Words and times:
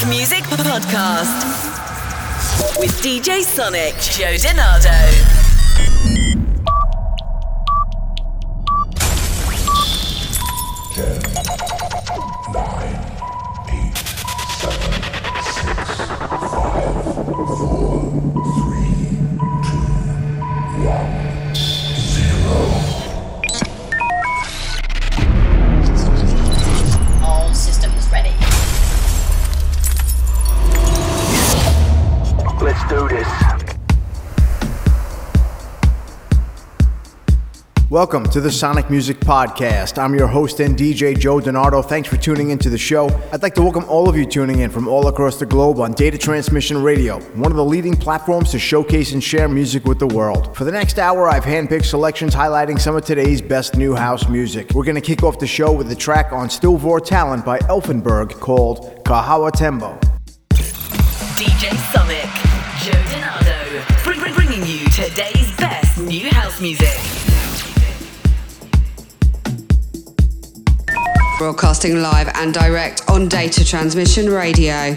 House 0.00 0.08
Music 0.08 0.44
Podcast 0.44 1.28
with 2.78 2.90
DJ 3.02 3.42
Sonic, 3.42 3.94
Joe 3.96 4.34
DiNardo. 4.36 5.39
Welcome 37.90 38.22
to 38.26 38.40
the 38.40 38.52
Sonic 38.52 38.88
Music 38.88 39.18
Podcast. 39.18 40.00
I'm 40.00 40.14
your 40.14 40.28
host 40.28 40.60
and 40.60 40.78
DJ 40.78 41.18
Joe 41.18 41.40
DiNardo. 41.40 41.84
Thanks 41.84 42.08
for 42.08 42.16
tuning 42.16 42.50
into 42.50 42.70
the 42.70 42.78
show. 42.78 43.08
I'd 43.32 43.42
like 43.42 43.56
to 43.56 43.62
welcome 43.62 43.84
all 43.86 44.08
of 44.08 44.16
you 44.16 44.24
tuning 44.24 44.60
in 44.60 44.70
from 44.70 44.86
all 44.86 45.08
across 45.08 45.40
the 45.40 45.46
globe 45.46 45.80
on 45.80 45.90
Data 45.94 46.16
Transmission 46.16 46.80
Radio, 46.84 47.18
one 47.34 47.50
of 47.50 47.56
the 47.56 47.64
leading 47.64 47.96
platforms 47.96 48.52
to 48.52 48.60
showcase 48.60 49.10
and 49.10 49.20
share 49.20 49.48
music 49.48 49.86
with 49.86 49.98
the 49.98 50.06
world. 50.06 50.56
For 50.56 50.62
the 50.62 50.70
next 50.70 51.00
hour, 51.00 51.28
I've 51.28 51.42
handpicked 51.42 51.84
selections 51.84 52.32
highlighting 52.32 52.78
some 52.78 52.94
of 52.94 53.04
today's 53.04 53.42
best 53.42 53.74
new 53.74 53.96
house 53.96 54.28
music. 54.28 54.70
We're 54.72 54.84
going 54.84 54.94
to 54.94 55.00
kick 55.00 55.24
off 55.24 55.40
the 55.40 55.48
show 55.48 55.72
with 55.72 55.90
a 55.90 55.96
track 55.96 56.32
on 56.32 56.48
Stil 56.48 56.76
Vor 56.76 57.00
Talent 57.00 57.44
by 57.44 57.58
Elfenberg 57.58 58.38
called 58.38 59.04
Kahawa 59.04 59.50
Tembo. 59.50 59.98
DJ 61.34 61.74
Sonic, 61.90 62.22
Joe 62.84 63.02
DiNardo, 63.10 64.36
bringing 64.36 64.64
you 64.64 64.88
today's 64.90 65.56
best 65.56 65.98
new 65.98 66.30
house 66.30 66.60
music. 66.60 66.99
Broadcasting 71.40 72.02
live 72.02 72.28
and 72.34 72.52
direct 72.52 73.00
on 73.08 73.26
Data 73.26 73.64
Transmission 73.64 74.28
Radio. 74.28 74.94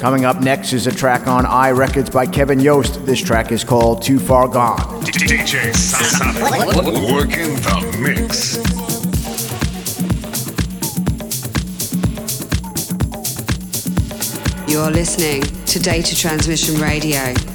Coming 0.00 0.24
up 0.24 0.40
next 0.40 0.72
is 0.72 0.86
a 0.86 0.90
track 0.90 1.26
on 1.26 1.44
I 1.44 1.72
Records 1.72 2.08
by 2.08 2.26
Kevin 2.26 2.58
Yost. 2.58 3.04
This 3.04 3.20
track 3.20 3.52
is 3.52 3.62
called 3.62 4.00
Too 4.00 4.18
Far 4.18 4.48
Gone. 4.48 4.78
DJ 5.02 5.74
Sonic. 5.76 6.40
Working 7.12 7.54
the 7.60 7.98
mix. 8.00 8.56
You're 14.66 14.90
listening 14.90 15.42
to 15.66 15.78
Data 15.78 16.16
Transmission 16.16 16.80
Radio. 16.80 17.49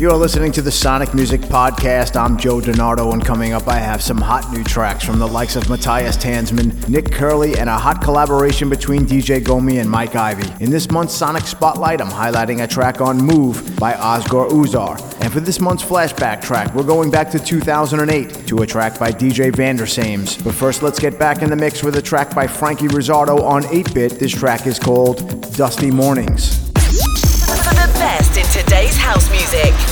You're 0.00 0.16
listening 0.16 0.50
to 0.52 0.62
the 0.62 0.70
Sonic 0.72 1.12
Music 1.12 1.42
Podcast. 1.42 2.18
I'm 2.18 2.38
Joe 2.38 2.58
DiNardo, 2.58 3.12
and 3.12 3.22
coming 3.22 3.52
up, 3.52 3.68
I 3.68 3.76
have 3.76 4.02
some 4.02 4.16
hot 4.16 4.50
new 4.50 4.64
tracks 4.64 5.04
from 5.04 5.18
the 5.18 5.28
likes 5.28 5.56
of 5.56 5.68
Matthias 5.68 6.16
Tanzmann, 6.16 6.88
Nick 6.88 7.12
Curly, 7.12 7.58
and 7.58 7.68
a 7.68 7.76
hot 7.76 8.02
collaboration 8.02 8.70
between 8.70 9.04
DJ 9.04 9.42
Gomi 9.42 9.78
and 9.78 9.90
Mike 9.90 10.16
Ivy. 10.16 10.64
In 10.64 10.70
this 10.70 10.90
month's 10.90 11.12
Sonic 11.12 11.42
Spotlight, 11.42 12.00
I'm 12.00 12.08
highlighting 12.08 12.64
a 12.64 12.66
track 12.66 13.02
on 13.02 13.20
MUUV 13.20 13.78
by 13.78 13.92
Ozgur 13.92 14.48
Uzar. 14.48 14.98
And 15.20 15.30
for 15.30 15.40
this 15.40 15.60
month's 15.60 15.84
flashback 15.84 16.40
track, 16.40 16.74
we're 16.74 16.82
going 16.82 17.10
back 17.10 17.30
to 17.32 17.38
2008 17.38 18.46
to 18.46 18.62
a 18.62 18.66
track 18.66 18.98
by 18.98 19.12
DJ 19.12 19.52
Vandersames. 19.52 20.42
But 20.42 20.54
first, 20.54 20.82
let's 20.82 20.98
get 20.98 21.18
back 21.18 21.42
in 21.42 21.50
the 21.50 21.56
mix 21.56 21.82
with 21.82 21.96
a 21.96 22.02
track 22.02 22.34
by 22.34 22.46
Franky 22.46 22.88
Rizardo 22.88 23.42
on 23.42 23.66
8 23.66 23.92
Bit. 23.92 24.12
This 24.18 24.32
track 24.32 24.66
is 24.66 24.78
called 24.78 25.54
Dusty 25.56 25.90
Mornings 25.90 26.69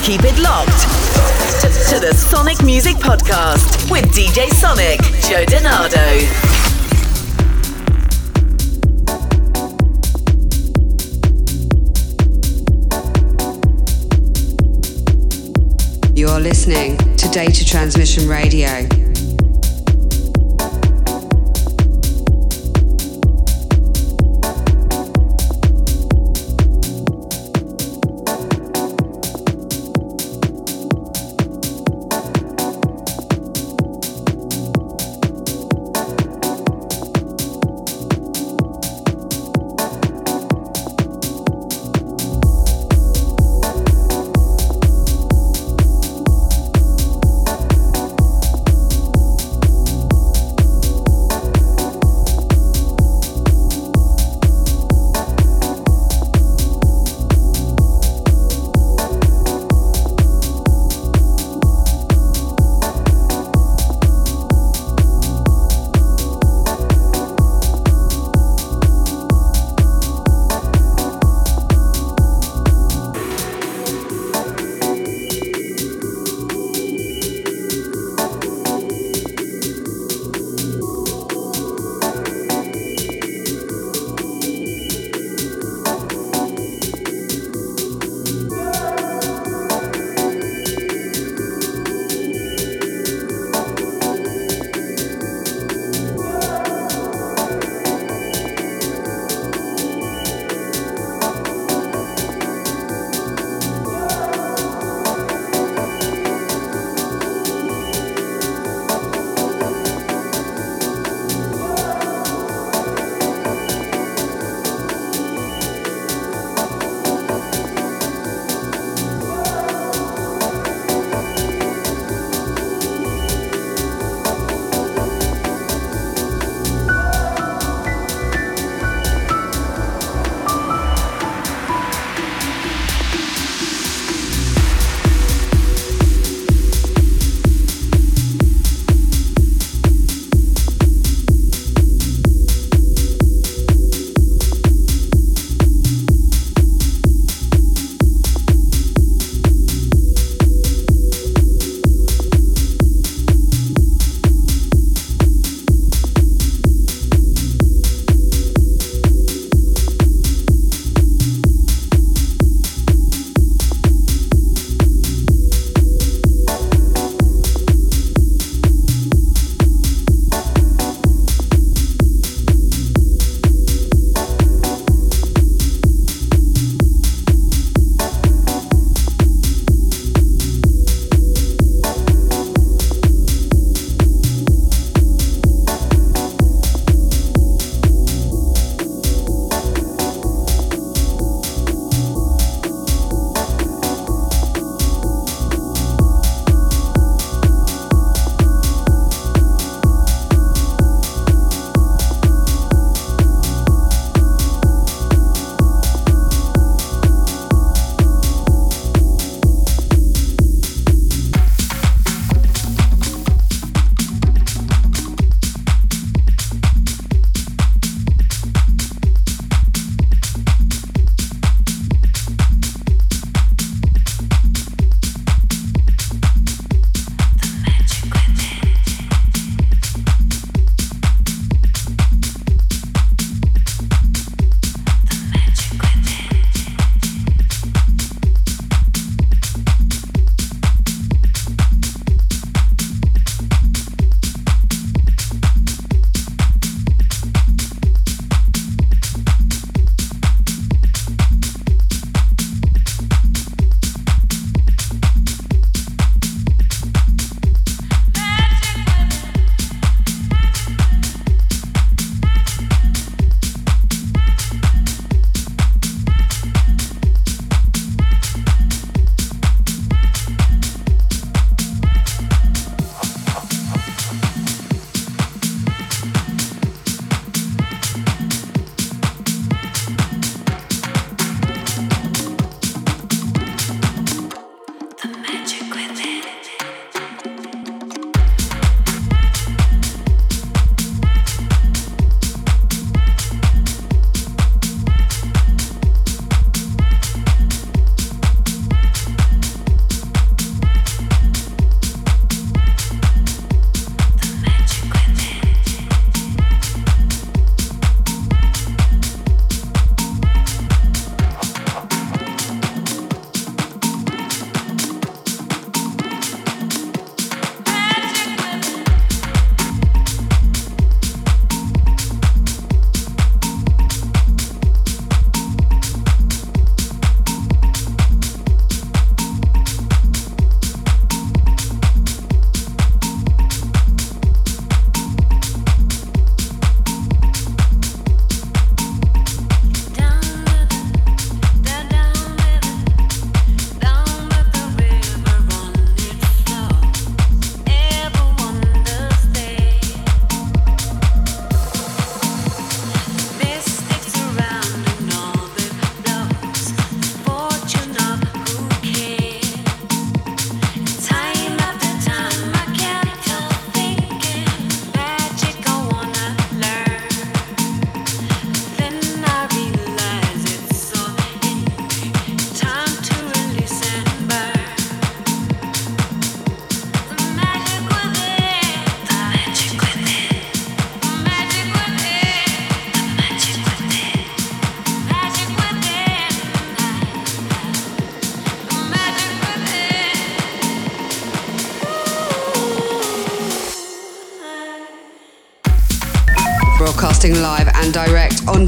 Keep 0.09 0.25
it 0.25 0.39
locked 0.39 0.71
to, 1.91 2.01
the 2.01 2.15
Sonic 2.17 2.63
Music 2.63 2.97
Podcast 2.97 3.91
with 3.91 4.07
DJ 4.15 4.49
Sonic, 4.49 4.99
Joe 5.29 5.45
DiNardo. 5.45 6.25
You're 16.17 16.41
listening 16.41 16.97
to 17.19 17.29
Data 17.29 17.67
Transmission 17.67 18.27
Radio. 18.27 19.08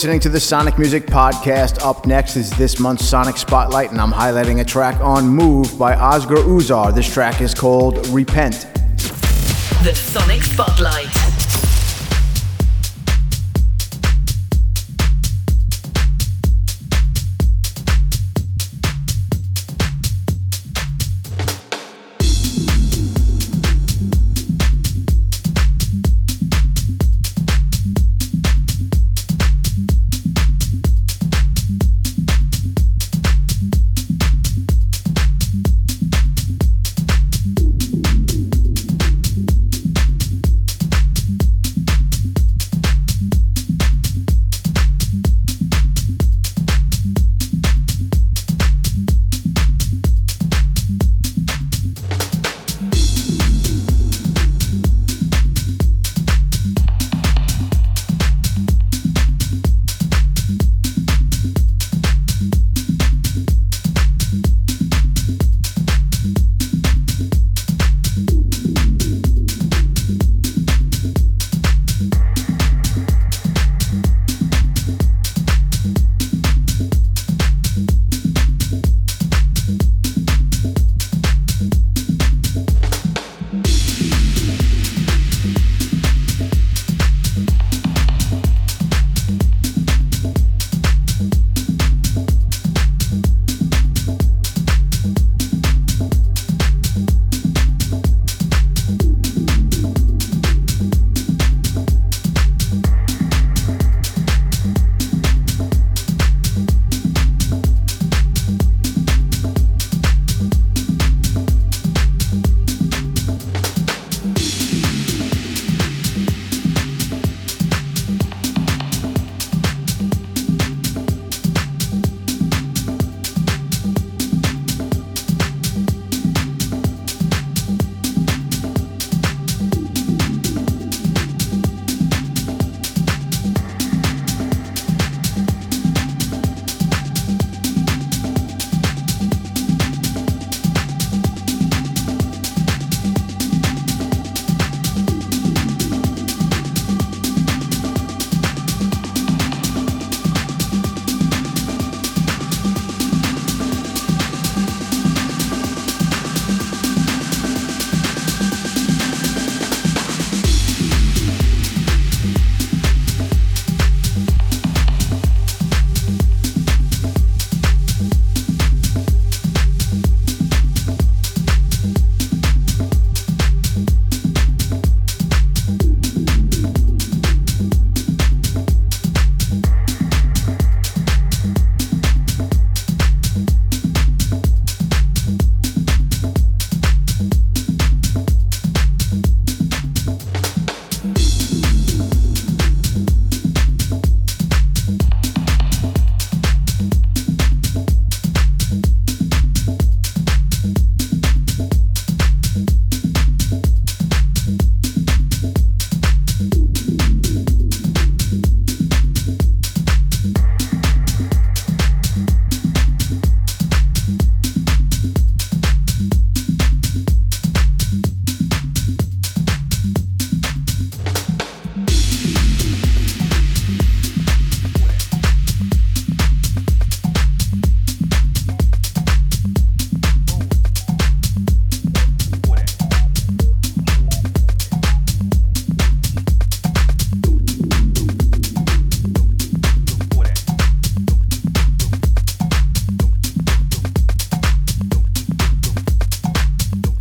Listening 0.00 0.20
to 0.20 0.30
the 0.30 0.40
Sonic 0.40 0.78
Music 0.78 1.04
Podcast. 1.04 1.84
Up 1.84 2.06
next 2.06 2.34
is 2.34 2.48
this 2.52 2.80
month's 2.80 3.04
Sonic 3.04 3.36
Spotlight, 3.36 3.90
and 3.90 4.00
I'm 4.00 4.10
highlighting 4.10 4.60
a 4.60 4.64
track 4.64 4.98
on 5.02 5.24
MUUV 5.24 5.78
by 5.78 5.94
Ozgur 5.94 6.42
Uzar. 6.42 6.94
This 6.94 7.12
track 7.12 7.42
is 7.42 7.52
called 7.52 8.06
Repent. 8.06 8.69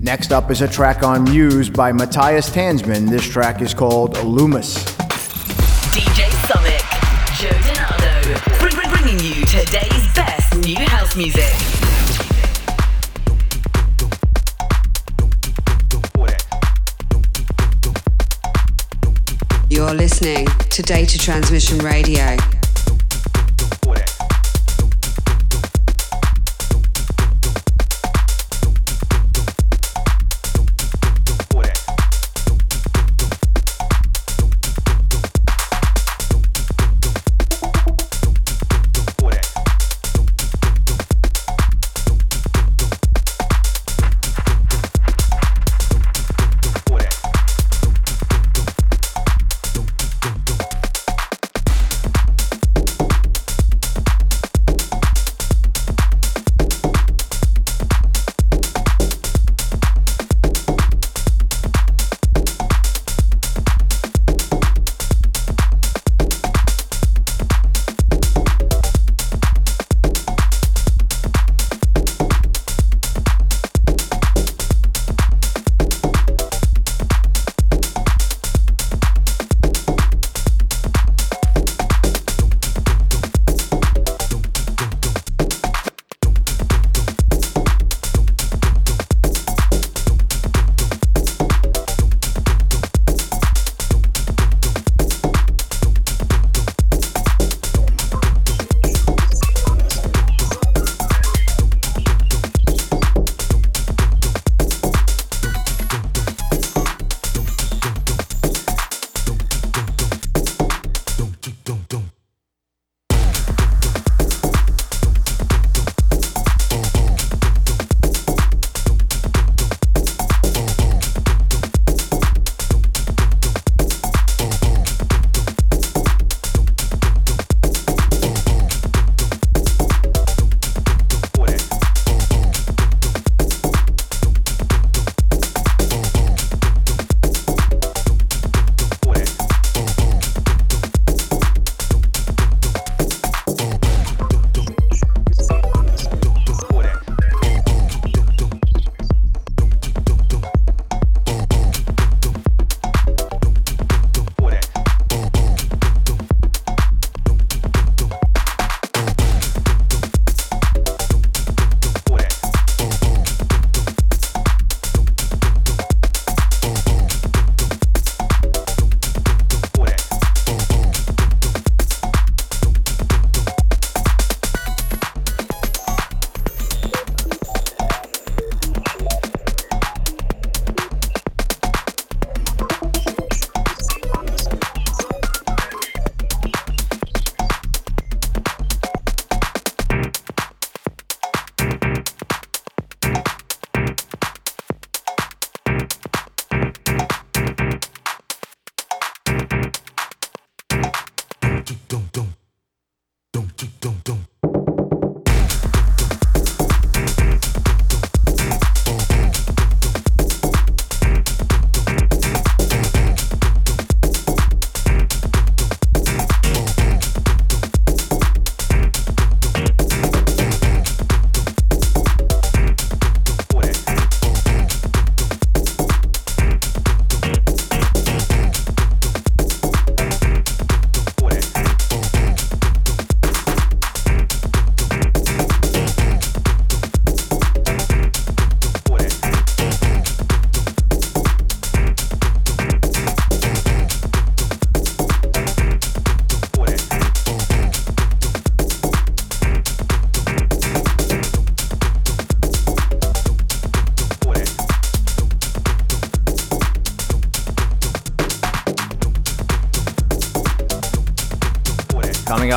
Next 0.10 0.32
up 0.32 0.50
is 0.50 0.62
a 0.64 0.68
track 0.68 1.04
on 1.04 1.24
Muse 1.26 1.70
by 1.70 1.92
Matthias 1.92 2.50
Tanzmann. 2.50 3.08
This 3.12 3.24
track 3.30 3.62
is 3.62 3.76
called 3.76 4.16
Lumas. 4.16 4.84
DJ 5.94 6.32
Sonic, 6.48 6.82
Joe 7.38 7.50
DiNardo, 7.62 8.90
bringing 8.90 9.20
you 9.24 9.46
today's 9.46 10.14
best 10.16 10.58
new 10.66 10.78
house 10.78 11.16
music. 11.16 11.54
You're 19.70 19.94
listening 19.94 20.48
to 20.72 20.82
Data 20.82 21.20
Transmission 21.20 21.78
Radio. 21.86 22.36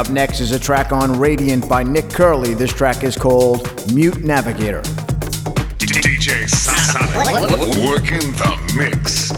Up 0.02 0.10
next 0.10 0.40
is 0.40 0.50
a 0.50 0.58
track 0.58 0.90
on 0.90 1.16
Radiant 1.16 1.68
by 1.68 1.84
Nick 1.84 2.10
Curly. 2.10 2.54
This 2.54 2.72
track 2.72 3.04
is 3.04 3.14
called 3.14 3.70
Mute 3.94 4.24
Navigator. 4.24 4.82
DJ 5.78 6.48
Sonic 6.48 7.60
working 7.88 8.32
the 8.32 8.58
mix. 8.76 9.30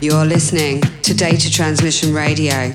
You're 0.00 0.24
listening 0.24 0.80
to 1.02 1.12
Data 1.12 1.52
Transmission 1.52 2.14
Radio. 2.14 2.72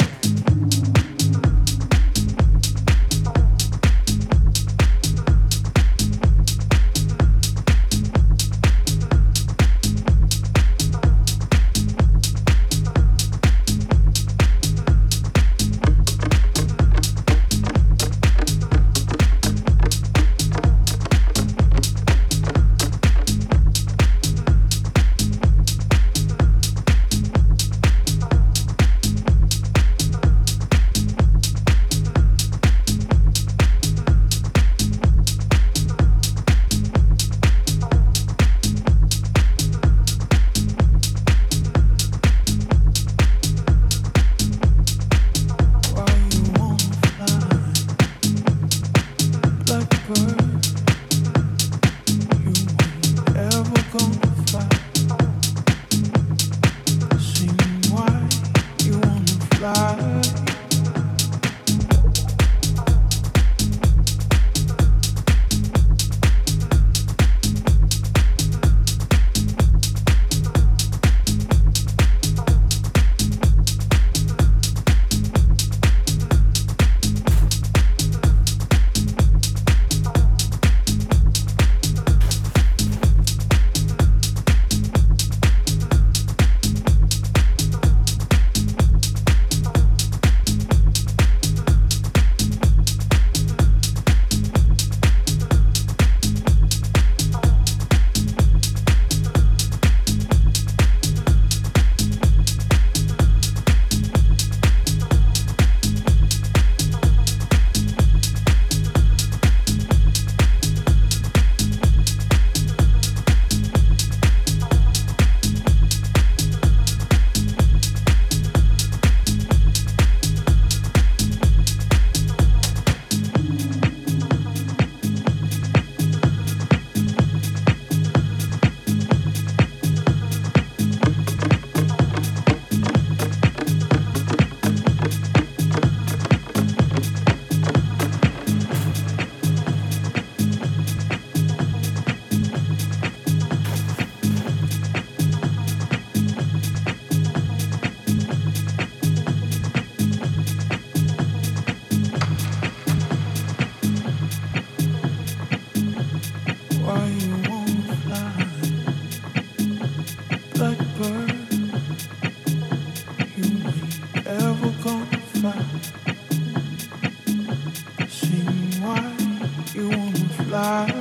far 170.62 171.00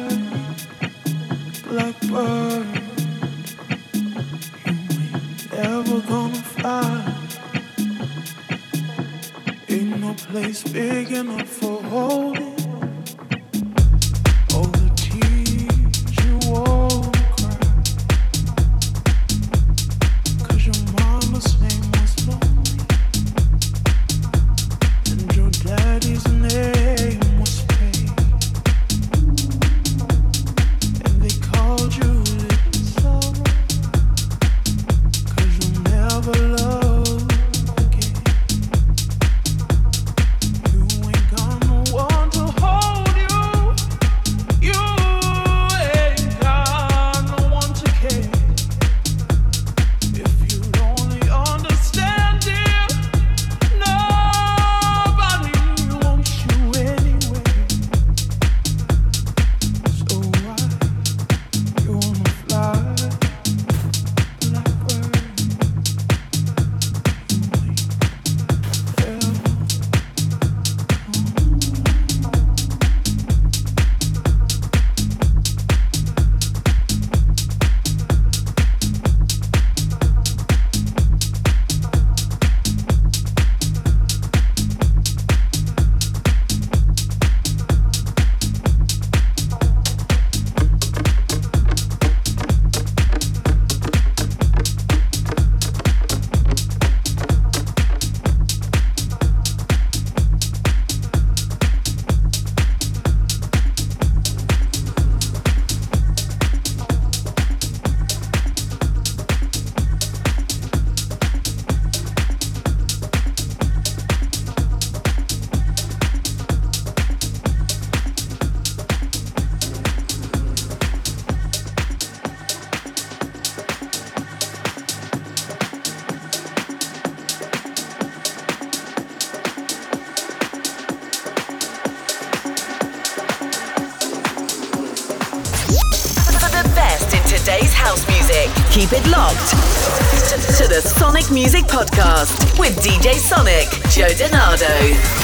with 142.71 142.85
DJ 142.85 143.15
Sonic, 143.15 143.69
Joe 143.91 144.15
DiNardo. 144.15 145.20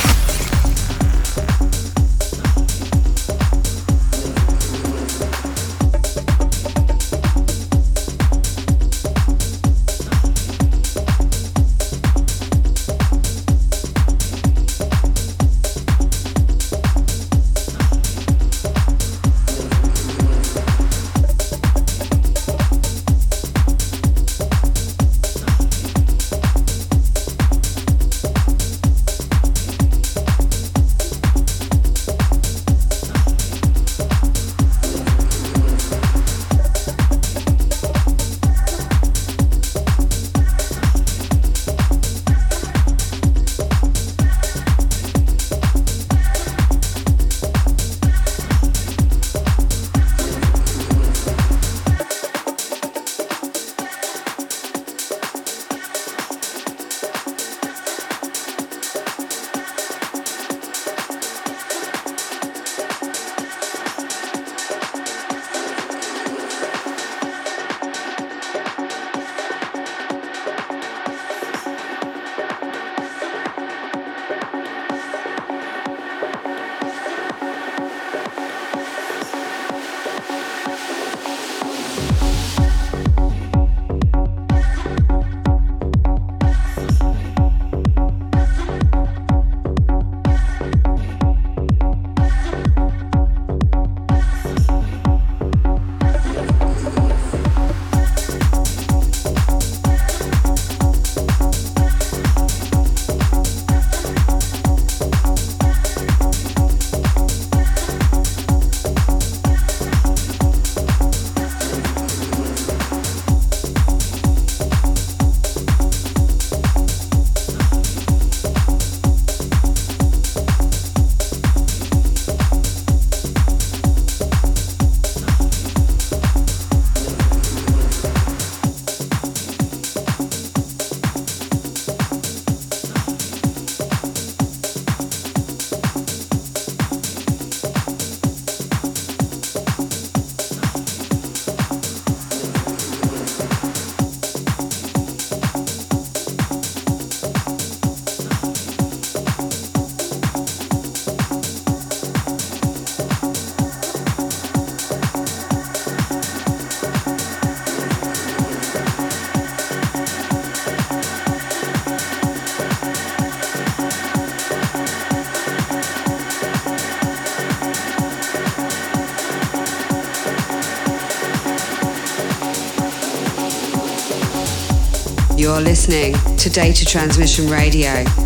You're 175.57 175.65
listening 175.65 176.13
to 176.37 176.51
Data 176.51 176.85
Transmission 176.85 177.49
Radio. 177.49 178.26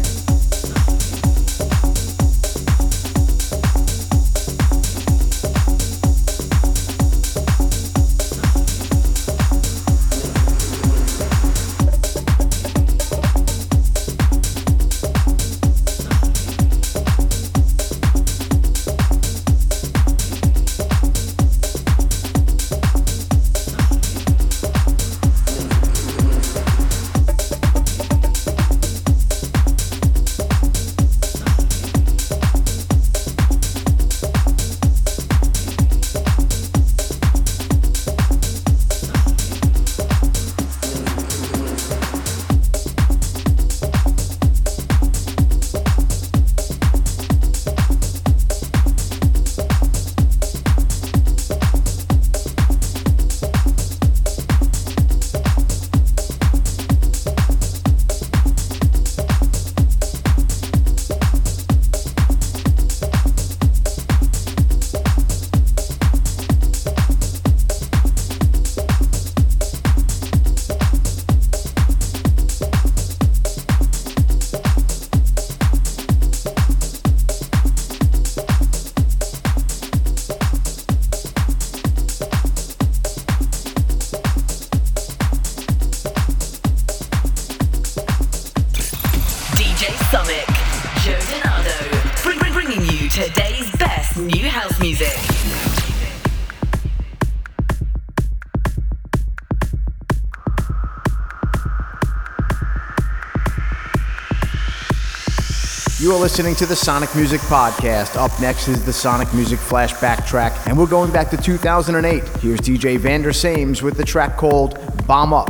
You 106.11 106.17
are 106.17 106.19
listening 106.19 106.57
to 106.57 106.67
the 106.67 106.75
Sonic 106.75 107.15
Music 107.15 107.41
Podcast. 107.43 108.17
Up 108.17 108.33
next 108.41 108.67
is 108.67 108.85
the 108.85 108.93
Sonic 108.93 109.33
Music 109.33 109.61
Flashback 109.61 110.27
track, 110.27 110.53
and 110.67 110.77
we're 110.77 110.89
going 110.89 111.13
back 111.13 111.31
to 111.31 111.37
2008. 111.37 112.29
Here's 112.41 112.59
DJ 112.59 112.99
Vandersames 112.99 113.81
with 113.81 113.97
the 113.97 114.03
track 114.03 114.37
called 114.37 114.77
Bomb 115.07 115.33
Up. 115.33 115.50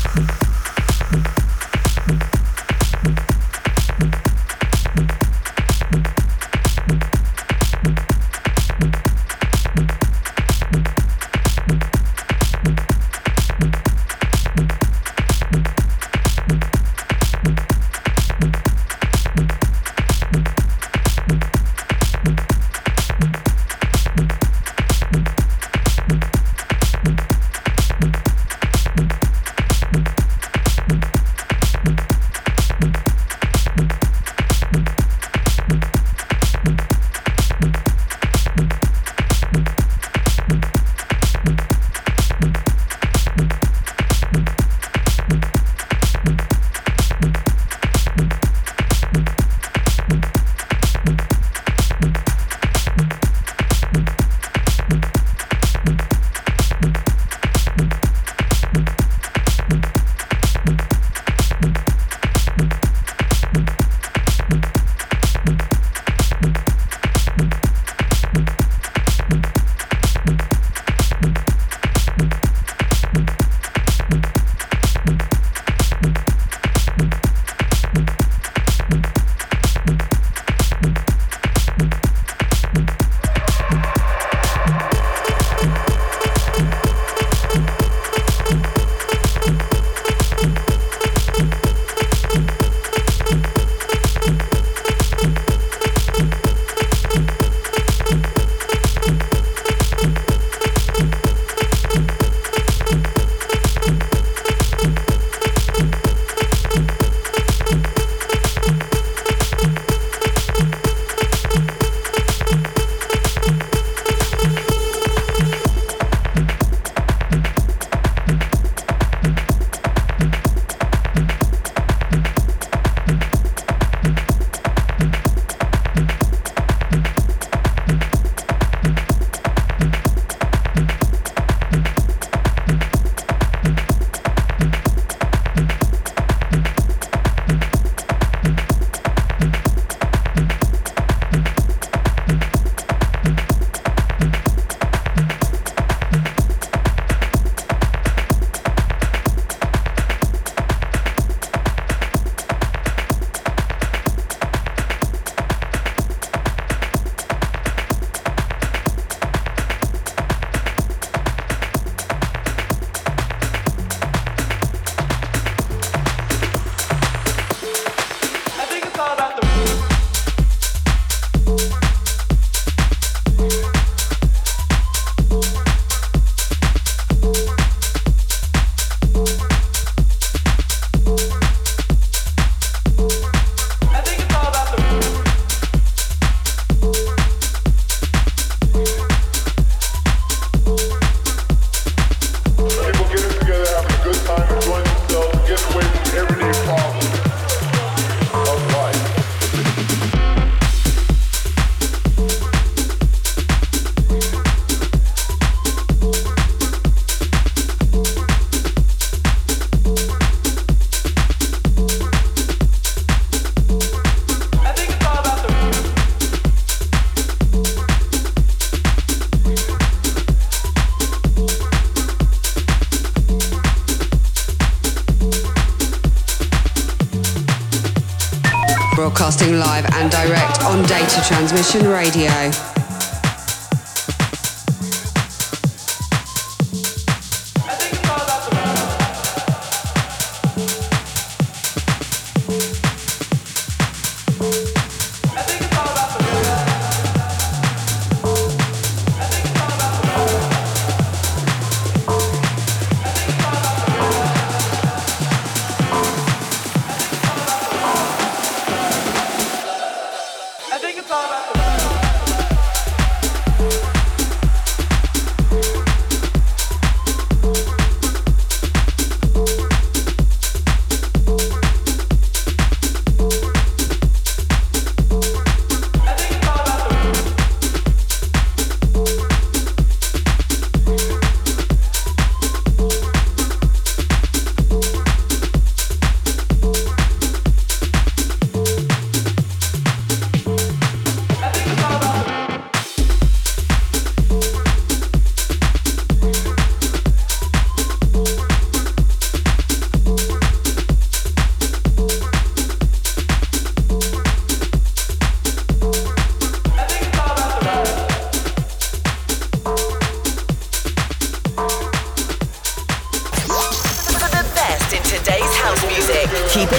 Transmission 231.23 231.87
Radio. 231.87 232.80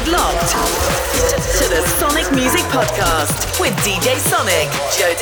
Locked. 0.08 0.50
To 1.58 1.68
the 1.70 1.82
Sonic 1.96 2.30
Music 2.32 2.60
Podcast 2.66 3.58
with 3.58 3.72
DJ 3.76 4.18
Sonic, 4.18 4.68
Joe 4.98 5.14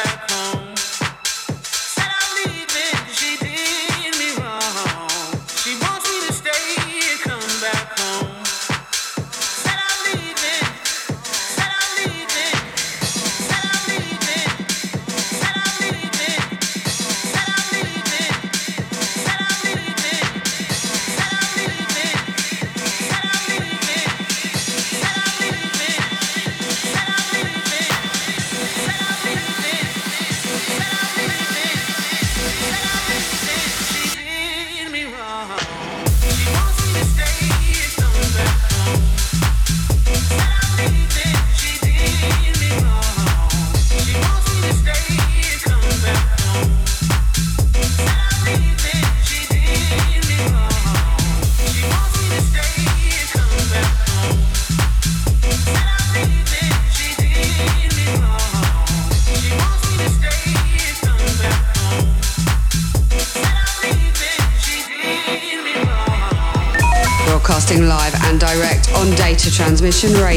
up 0.05 0.31
is 0.31 0.66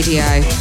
a 0.01 0.58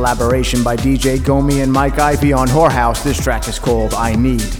collaboration 0.00 0.64
by 0.64 0.76
DJ 0.76 1.18
Gomi 1.18 1.62
and 1.62 1.70
Mike 1.70 1.98
Ivy 1.98 2.32
on 2.32 2.48
Whore 2.48 2.72
House. 2.72 3.04
This 3.04 3.22
track 3.22 3.46
is 3.48 3.58
called 3.58 3.92
I 3.92 4.14
Need. 4.14 4.59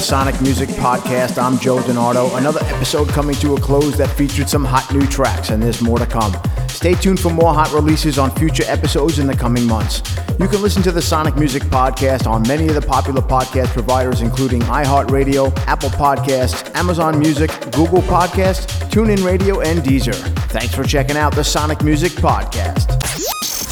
The 0.00 0.06
Sonic 0.06 0.40
Music 0.40 0.68
Podcast. 0.70 1.36
I'm 1.36 1.58
Joe 1.58 1.76
DiNardo. 1.78 2.34
Another 2.38 2.60
episode 2.64 3.08
coming 3.08 3.34
to 3.36 3.54
a 3.56 3.60
close 3.60 3.98
that 3.98 4.08
featured 4.08 4.48
some 4.48 4.64
hot 4.64 4.90
new 4.94 5.06
tracks, 5.06 5.50
and 5.50 5.62
there's 5.62 5.82
more 5.82 5.98
to 5.98 6.06
come. 6.06 6.34
Stay 6.68 6.94
tuned 6.94 7.20
for 7.20 7.28
more 7.28 7.52
hot 7.52 7.70
releases 7.72 8.18
on 8.18 8.30
future 8.30 8.62
episodes 8.66 9.18
in 9.18 9.26
the 9.26 9.36
coming 9.36 9.66
months. 9.66 10.02
You 10.38 10.48
can 10.48 10.62
listen 10.62 10.82
to 10.84 10.92
the 10.92 11.02
Sonic 11.02 11.36
Music 11.36 11.62
Podcast 11.64 12.26
on 12.26 12.48
many 12.48 12.66
of 12.68 12.74
the 12.74 12.80
popular 12.80 13.20
podcast 13.20 13.68
providers, 13.68 14.22
including 14.22 14.62
iHeartRadio, 14.62 15.54
Apple 15.66 15.90
Podcasts, 15.90 16.74
Amazon 16.74 17.18
Music, 17.18 17.50
Google 17.72 18.00
Podcasts, 18.02 18.66
TuneIn 18.90 19.22
Radio, 19.22 19.60
and 19.60 19.80
Deezer. 19.80 20.14
Thanks 20.48 20.74
for 20.74 20.82
checking 20.82 21.18
out 21.18 21.34
the 21.34 21.44
Sonic 21.44 21.82
Music 21.82 22.12
Podcast. 22.12 22.88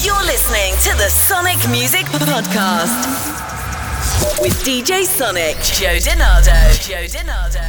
You're 0.04 0.24
listening 0.26 0.74
to 0.82 0.98
the 0.98 1.08
Sonic 1.08 1.58
Music 1.70 2.04
Podcast 2.06 3.17
with 4.48 4.64
DJ 4.64 5.04
Sonic, 5.04 5.56
Joe 5.58 5.98
DiNardo. 5.98 6.80
Joe 6.80 7.04
DiNardo. 7.04 7.67